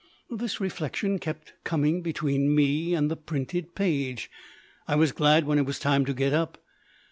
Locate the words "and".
2.95-3.11